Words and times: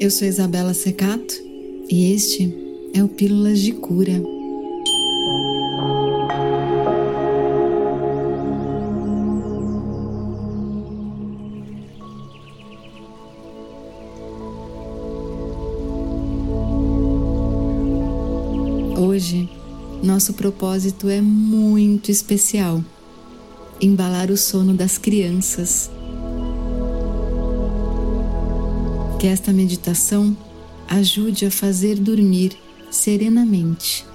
Eu 0.00 0.10
sou 0.10 0.26
Isabela 0.26 0.72
Secato 0.72 1.34
e 1.86 2.14
este 2.14 2.56
é 2.94 3.04
o 3.04 3.08
Pílulas 3.08 3.58
de 3.60 3.72
Cura. 3.72 4.22
Hoje, 18.98 19.46
nosso 20.02 20.32
propósito 20.32 21.10
é 21.10 21.20
muito 21.20 22.10
especial 22.10 22.82
embalar 23.78 24.30
o 24.30 24.36
sono 24.38 24.72
das 24.72 24.96
crianças. 24.96 25.90
Que 29.20 29.26
esta 29.26 29.52
meditação 29.52 30.34
ajude 30.88 31.44
a 31.44 31.50
fazer 31.50 31.96
dormir 31.96 32.56
serenamente 32.90 34.06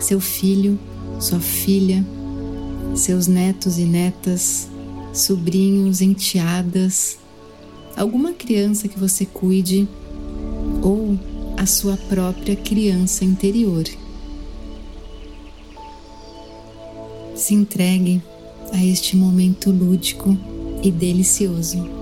seu 0.00 0.18
filho, 0.18 0.78
sua 1.20 1.40
filha, 1.40 2.02
seus 2.94 3.26
netos 3.26 3.78
e 3.78 3.84
netas, 3.84 4.66
sobrinhos, 5.12 6.00
enteadas, 6.00 7.18
alguma 7.94 8.32
criança 8.32 8.88
que 8.88 8.98
você 8.98 9.26
cuide 9.26 9.86
ou 10.82 11.18
a 11.58 11.66
sua 11.66 11.98
própria 12.08 12.56
criança 12.56 13.26
interior. 13.26 13.84
Se 17.34 17.52
entregue 17.52 18.22
a 18.72 18.82
este 18.82 19.16
momento 19.16 19.70
lúdico 19.70 20.34
e 20.82 20.90
delicioso. 20.90 21.95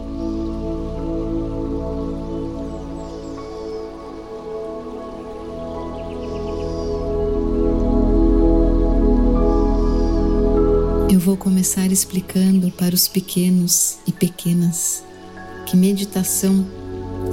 Começar 11.45 11.93
explicando 11.93 12.71
para 12.71 12.95
os 12.95 13.07
pequenos 13.07 13.99
e 14.07 14.13
pequenas 14.13 15.05
que 15.67 15.77
meditação 15.77 16.67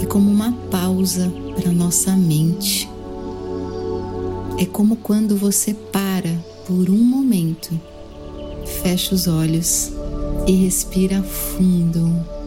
é 0.02 0.06
como 0.06 0.30
uma 0.30 0.52
pausa 0.70 1.32
para 1.56 1.72
nossa 1.72 2.12
mente. 2.18 2.90
É 4.60 4.66
como 4.66 4.98
quando 4.98 5.38
você 5.38 5.74
para 5.74 6.38
por 6.68 6.90
um 6.90 7.02
momento 7.02 7.80
fecha 8.84 9.16
os 9.16 9.28
olhos 9.28 9.94
e 10.46 10.52
respira 10.52 11.24
fundo. 11.24 12.41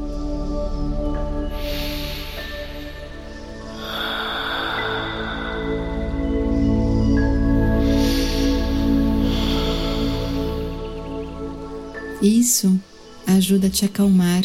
Isso 12.25 12.81
ajuda 13.27 13.67
a 13.67 13.71
te 13.71 13.85
acalmar, 13.85 14.45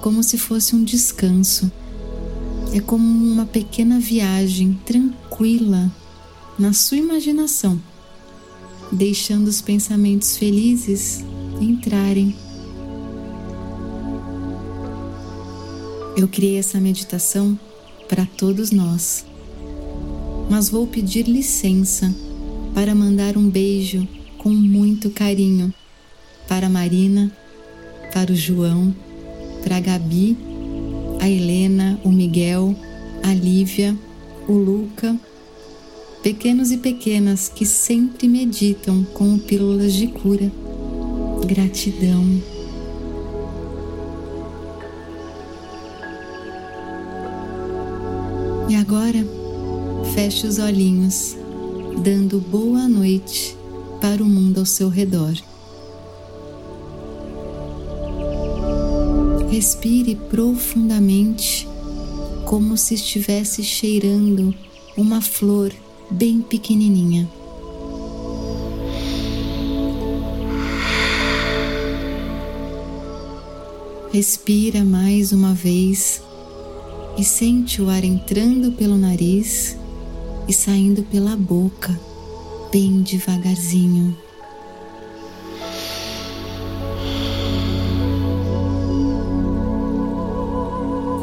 como 0.00 0.22
se 0.22 0.38
fosse 0.38 0.74
um 0.74 0.84
descanso. 0.84 1.70
É 2.72 2.80
como 2.80 3.04
uma 3.04 3.44
pequena 3.44 3.98
viagem 3.98 4.78
tranquila 4.86 5.90
na 6.58 6.72
sua 6.72 6.98
imaginação 6.98 7.80
deixando 8.92 9.46
os 9.46 9.60
pensamentos 9.60 10.36
felizes 10.36 11.24
entrarem. 11.60 12.34
Eu 16.16 16.26
criei 16.28 16.58
essa 16.58 16.80
meditação 16.80 17.58
para 18.08 18.26
todos 18.26 18.70
nós, 18.70 19.24
mas 20.50 20.68
vou 20.68 20.86
pedir 20.86 21.26
licença 21.26 22.12
para 22.74 22.94
mandar 22.94 23.36
um 23.36 23.48
beijo 23.48 24.06
com 24.38 24.50
muito 24.50 25.10
carinho 25.10 25.72
para 26.50 26.66
a 26.66 26.70
Marina, 26.70 27.32
para 28.12 28.30
o 28.30 28.36
João, 28.36 28.94
para 29.64 29.78
a 29.78 29.80
Gabi, 29.80 30.36
a 31.18 31.26
Helena, 31.26 31.98
o 32.04 32.10
Miguel, 32.10 32.76
a 33.22 33.32
Lívia, 33.32 33.96
o 34.46 34.52
Luca 34.52 35.18
pequenos 36.22 36.70
e 36.70 36.76
pequenas 36.76 37.48
que 37.48 37.64
sempre 37.64 38.28
meditam 38.28 39.04
com 39.14 39.38
pílulas 39.38 39.94
de 39.94 40.06
cura. 40.06 40.50
Gratidão. 41.46 42.42
E 48.68 48.76
agora, 48.76 49.26
feche 50.14 50.46
os 50.46 50.58
olhinhos, 50.58 51.36
dando 52.04 52.38
boa 52.38 52.86
noite 52.86 53.56
para 54.00 54.22
o 54.22 54.26
mundo 54.26 54.60
ao 54.60 54.66
seu 54.66 54.88
redor. 54.88 55.34
Respire 59.50 60.14
profundamente, 60.14 61.66
como 62.46 62.76
se 62.76 62.94
estivesse 62.94 63.64
cheirando 63.64 64.54
uma 64.96 65.20
flor 65.20 65.72
bem 66.08 66.40
pequenininha. 66.40 67.28
Respira 74.12 74.84
mais 74.84 75.32
uma 75.32 75.52
vez 75.52 76.22
e 77.18 77.24
sente 77.24 77.82
o 77.82 77.90
ar 77.90 78.04
entrando 78.04 78.70
pelo 78.70 78.96
nariz 78.96 79.76
e 80.46 80.52
saindo 80.52 81.02
pela 81.02 81.34
boca, 81.36 81.98
bem 82.70 83.02
devagarzinho. 83.02 84.16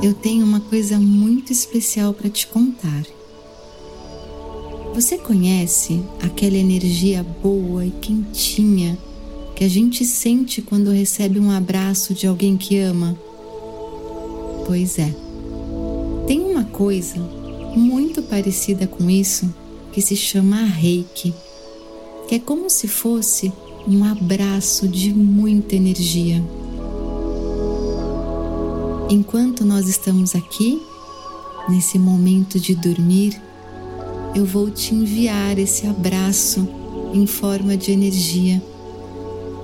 Eu 0.02 0.14
tenho 0.14 0.46
uma 0.46 0.60
coisa 0.60 1.00
muito 1.00 1.52
especial 1.52 2.14
para 2.14 2.30
te 2.30 2.46
contar. 2.46 3.04
Você 4.94 5.18
conhece 5.18 6.04
aquela 6.22 6.56
energia 6.56 7.24
boa 7.42 7.84
e 7.84 7.90
quentinha 7.90 8.98
que 9.56 9.64
a 9.64 9.68
gente 9.68 10.06
sente 10.06 10.62
quando 10.62 10.92
recebe 10.92 11.40
um 11.40 11.50
abraço 11.50 12.14
de 12.14 12.28
alguém 12.28 12.58
que 12.58 12.78
ama? 12.78 13.18
Pois 14.68 15.00
é. 15.00 15.14
Tem 16.28 16.42
uma 16.42 16.64
coisa 16.64 17.20
muito 17.76 18.22
parecida 18.22 18.86
com 18.86 19.10
isso 19.10 19.52
que 19.92 20.02
se 20.02 20.16
chama 20.16 20.58
reiki, 20.58 21.34
que 22.28 22.36
é 22.36 22.40
como 22.40 22.70
se 22.70 22.88
fosse 22.88 23.52
um 23.88 24.04
abraço 24.04 24.88
de 24.88 25.12
muita 25.12 25.76
energia. 25.76 26.44
Enquanto 29.10 29.64
nós 29.64 29.88
estamos 29.88 30.36
aqui, 30.36 30.82
nesse 31.70 31.98
momento 31.98 32.60
de 32.60 32.76
dormir, 32.76 33.42
eu 34.36 34.46
vou 34.46 34.70
te 34.70 34.94
enviar 34.94 35.58
esse 35.58 35.88
abraço 35.88 36.68
em 37.14 37.26
forma 37.26 37.78
de 37.78 37.94
energia, 37.94 38.62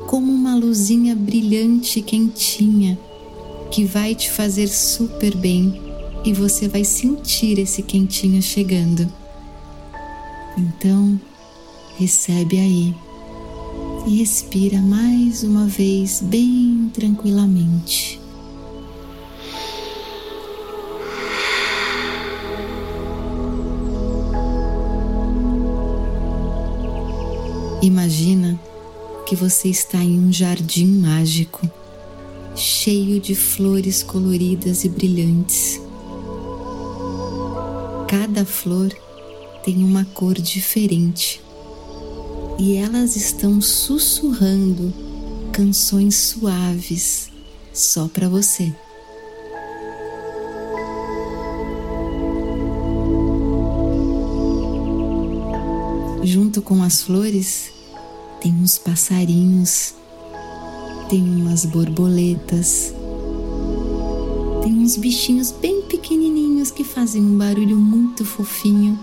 como 0.08 0.32
uma 0.32 0.56
luzinha 0.56 1.14
brilhante 1.14 2.00
e 2.00 2.02
quentinha 2.02 2.98
que 3.70 3.84
vai 3.84 4.16
te 4.16 4.32
fazer 4.32 4.68
super 4.70 5.36
bem 5.36 5.82
e 6.24 6.32
você 6.32 6.70
vai 6.70 6.86
sentir 6.86 7.59
esse 7.59 7.84
quentinho 7.84 8.42
chegando. 8.42 9.12
Então, 10.58 11.20
recebe 11.98 12.59
aí 12.59 12.96
e 14.08 14.20
respira 14.20 14.80
mais 14.80 15.44
uma 15.44 15.66
vez 15.66 16.22
bem 16.22 16.90
tranquilamente. 16.94 18.22
Imagina 27.84 28.58
que 29.26 29.35
você 29.35 29.68
está 29.68 29.97
em 29.97 30.18
um 30.18 30.32
jardim 30.32 30.85
mágico, 30.85 31.70
cheio 32.56 33.20
de 33.20 33.35
flores 33.35 34.02
coloridas 34.02 34.85
e 34.85 34.90
brilhantes. 34.90 35.82
Cada 38.08 38.46
flor 38.46 38.90
tem 39.66 39.84
uma 39.84 40.06
cor 40.06 40.35
diferente 40.35 41.41
e 42.58 42.78
elas 42.78 43.18
estão 43.18 43.59
sussurrando 43.59 44.94
canções 45.52 46.16
suaves 46.16 47.29
só 47.74 48.08
para 48.08 48.29
você. 48.29 48.74
Junto 56.24 56.62
com 56.62 56.82
as 56.82 57.03
flores, 57.03 57.72
tem 58.43 58.53
uns 58.55 58.78
passarinhos, 58.78 59.95
tem 61.09 61.23
umas 61.23 61.63
borboletas, 61.63 62.93
tem 64.61 64.79
uns 64.79 64.97
bichinhos 64.97 65.49
bem 65.49 65.84
pequenininhos 65.84 66.69
que 66.69 66.84
fazem 66.84 67.22
um 67.22 67.37
barulho 67.37 67.78
muito 67.78 68.25
fofinho. 68.25 68.99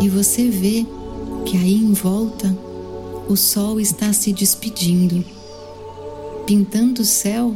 E 0.00 0.08
você 0.08 0.48
vê 0.48 0.84
que 1.46 1.56
aí 1.56 1.76
em 1.76 1.92
volta 1.92 2.58
o 3.28 3.36
sol 3.36 3.78
está 3.78 4.12
se 4.12 4.32
despedindo, 4.32 5.24
pintando 6.44 7.02
o 7.02 7.04
céu 7.04 7.54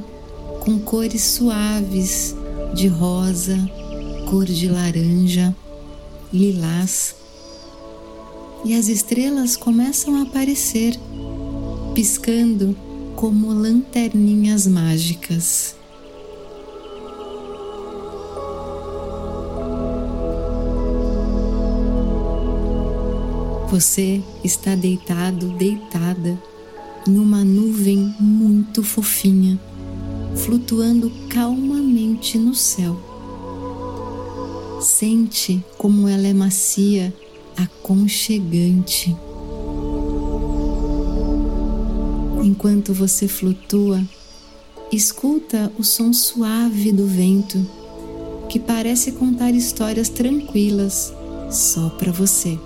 com 0.61 0.79
cores 0.79 1.23
suaves 1.23 2.37
de 2.73 2.87
rosa, 2.87 3.59
cor 4.31 4.45
de 4.45 4.69
laranja, 4.69 5.53
lilás. 6.33 7.26
E 8.65 8.75
as 8.75 8.89
estrelas 8.89 9.57
começam 9.57 10.17
a 10.17 10.23
aparecer, 10.23 10.99
piscando 11.95 12.77
como 13.15 13.53
lanterninhas 13.53 14.67
mágicas. 14.67 15.77
Você 23.71 24.23
está 24.43 24.75
deitado, 24.75 25.49
deitada, 25.59 26.41
numa 27.07 27.45
nuvem 27.45 28.15
muito 28.19 28.83
fofinha, 28.83 29.61
flutuando 30.35 31.11
calmamente 31.29 32.39
no 32.39 32.55
céu. 32.55 32.97
Sente 34.81 35.65
como 35.77 36.09
ela 36.09 36.27
é 36.27 36.33
macia, 36.33 37.13
aconchegante. 37.57 39.17
Enquanto 42.43 42.95
você 42.95 43.27
flutua, 43.27 44.03
escuta 44.93 45.73
o 45.79 45.83
som 45.83 46.13
suave 46.13 46.93
do 46.93 47.07
vento, 47.07 47.59
que 48.49 48.59
parece 48.59 49.13
contar 49.13 49.51
histórias 49.51 50.09
tranquilas 50.09 51.13
só 51.51 51.89
para 51.91 52.13
você. 52.13 52.59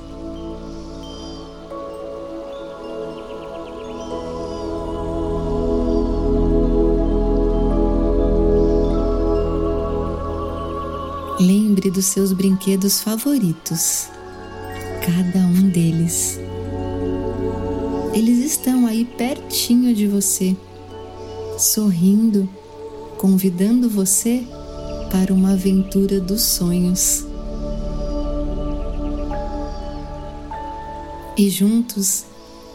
Lembre 11.40 11.90
dos 11.90 12.04
seus 12.04 12.34
brinquedos 12.34 13.00
favoritos, 13.00 14.10
cada 15.00 15.38
um 15.40 15.68
deles. 15.68 16.38
Eles 18.14 18.38
estão 18.38 18.86
aí 18.86 19.04
pertinho 19.04 19.94
de 19.94 20.06
você, 20.06 20.56
sorrindo, 21.58 22.48
convidando 23.18 23.88
você 23.88 24.42
para 25.10 25.32
uma 25.32 25.52
aventura 25.52 26.20
dos 26.20 26.42
sonhos. 26.42 27.24
E 31.36 31.48
juntos 31.48 32.24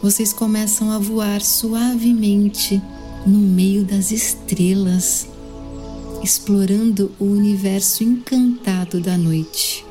vocês 0.02 0.32
começam 0.32 0.90
a 0.90 0.98
voar 0.98 1.40
suavemente 1.40 2.82
no 3.26 3.38
meio 3.38 3.84
das 3.84 4.10
estrelas 4.10 5.28
explorando 6.26 7.12
o 7.20 7.24
universo 7.24 8.02
encantado 8.02 8.98
da 8.98 9.16
noite. 9.16 9.85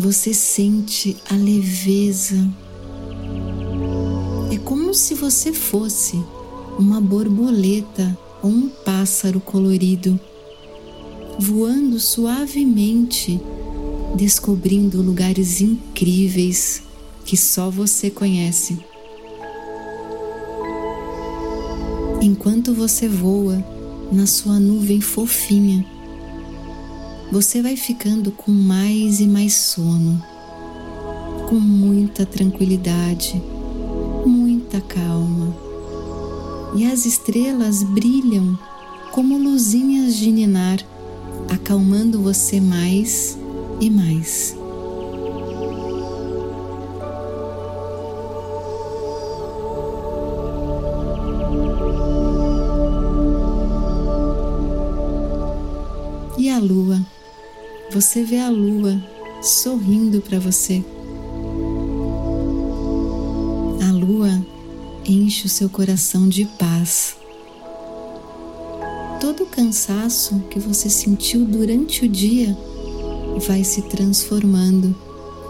Você 0.00 0.32
sente 0.32 1.14
a 1.28 1.34
leveza. 1.34 2.34
É 4.50 4.56
como 4.56 4.94
se 4.94 5.14
você 5.14 5.52
fosse 5.52 6.16
uma 6.78 7.02
borboleta 7.02 8.18
ou 8.42 8.48
um 8.48 8.70
pássaro 8.70 9.40
colorido, 9.40 10.18
voando 11.38 12.00
suavemente, 12.00 13.38
descobrindo 14.16 15.02
lugares 15.02 15.60
incríveis 15.60 16.82
que 17.26 17.36
só 17.36 17.68
você 17.68 18.08
conhece. 18.08 18.78
Enquanto 22.22 22.72
você 22.72 23.06
voa 23.06 23.62
na 24.10 24.24
sua 24.24 24.58
nuvem 24.58 25.02
fofinha, 25.02 25.84
você 27.30 27.62
vai 27.62 27.76
ficando 27.76 28.32
com 28.32 28.50
mais 28.50 29.20
e 29.20 29.26
mais 29.26 29.54
sono, 29.54 30.20
com 31.48 31.54
muita 31.54 32.26
tranquilidade, 32.26 33.40
muita 34.26 34.80
calma. 34.80 35.56
E 36.74 36.84
as 36.86 37.06
estrelas 37.06 37.82
brilham 37.82 38.58
como 39.12 39.38
luzinhas 39.38 40.16
de 40.16 40.30
ninar, 40.30 40.78
acalmando 41.48 42.20
você 42.20 42.60
mais 42.60 43.38
e 43.80 43.88
mais. 43.88 44.60
lua. 56.60 56.99
Você 58.00 58.24
vê 58.24 58.38
a 58.38 58.48
lua 58.48 58.98
sorrindo 59.42 60.22
para 60.22 60.40
você. 60.40 60.82
A 63.86 63.92
lua 63.92 64.42
enche 65.04 65.44
o 65.44 65.50
seu 65.50 65.68
coração 65.68 66.26
de 66.26 66.46
paz. 66.58 67.14
Todo 69.20 69.42
o 69.42 69.46
cansaço 69.46 70.40
que 70.48 70.58
você 70.58 70.88
sentiu 70.88 71.44
durante 71.44 72.06
o 72.06 72.08
dia 72.08 72.56
vai 73.46 73.62
se 73.62 73.82
transformando 73.82 74.96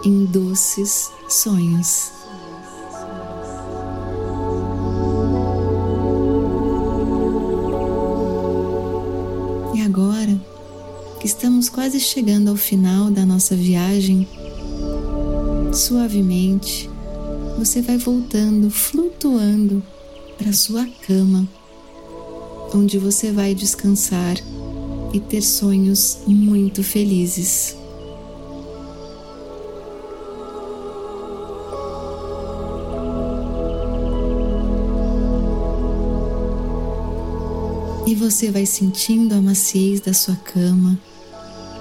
em 0.03 0.25
doces 0.25 1.09
sonhos. 1.29 2.20
Que 11.21 11.27
estamos 11.27 11.69
quase 11.69 11.99
chegando 11.99 12.49
ao 12.49 12.55
final 12.55 13.11
da 13.11 13.23
nossa 13.23 13.55
viagem, 13.55 14.27
suavemente 15.71 16.89
você 17.59 17.79
vai 17.79 17.95
voltando, 17.95 18.71
flutuando 18.71 19.83
para 20.35 20.51
sua 20.51 20.83
cama, 21.05 21.47
onde 22.73 22.97
você 22.97 23.31
vai 23.31 23.53
descansar 23.53 24.35
e 25.13 25.19
ter 25.19 25.43
sonhos 25.43 26.17
muito 26.25 26.83
felizes. 26.83 27.77
E 38.07 38.15
você 38.15 38.49
vai 38.49 38.65
sentindo 38.65 39.35
a 39.35 39.41
maciez 39.41 40.01
da 40.01 40.15
sua 40.15 40.35
cama 40.35 40.97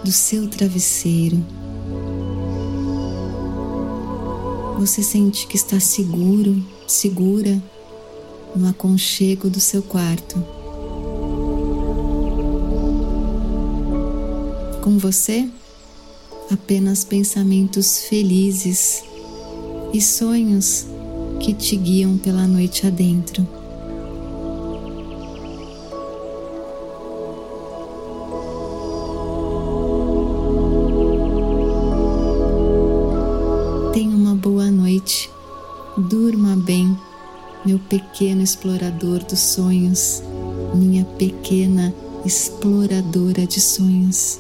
do 0.05 0.13
seu 0.13 0.49
travesseiro. 0.49 1.45
Você 4.79 5.03
sente 5.03 5.47
que 5.47 5.57
está 5.57 5.79
seguro, 5.79 6.65
segura 6.87 7.63
no 8.57 8.69
aconchego 8.69 9.51
do 9.51 9.61
seu 9.61 9.83
quarto. 9.83 10.43
Com 14.83 14.99
você, 14.99 15.49
apenas 16.51 17.05
pensamentos 17.05 17.99
felizes 18.09 19.05
e 19.93 20.01
sonhos 20.01 20.87
que 21.41 21.53
te 21.53 21.77
guiam 21.77 22.17
pela 22.17 22.47
noite 22.47 22.87
adentro. 22.87 23.60
Pequeno 37.91 38.41
explorador 38.41 39.19
dos 39.25 39.41
sonhos, 39.41 40.23
minha 40.73 41.05
pequena 41.05 41.93
exploradora 42.25 43.45
de 43.45 43.61
sonhos. 43.61 44.39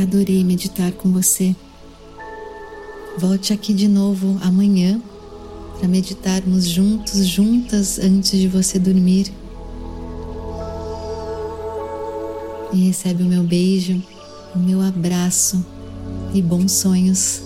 Adorei 0.00 0.42
meditar 0.42 0.90
com 0.92 1.12
você. 1.12 1.54
Volte 3.18 3.52
aqui 3.52 3.74
de 3.74 3.88
novo 3.88 4.38
amanhã 4.40 5.02
para 5.78 5.88
meditarmos 5.88 6.66
juntos, 6.66 7.26
juntas 7.26 7.98
antes 7.98 8.38
de 8.38 8.48
você 8.48 8.78
dormir. 8.78 9.32
E 12.72 12.88
recebe 12.88 13.22
o 13.22 13.26
meu 13.26 13.42
beijo, 13.42 14.02
o 14.54 14.58
meu 14.58 14.80
abraço 14.80 15.64
e 16.34 16.42
bons 16.42 16.72
sonhos. 16.72 17.45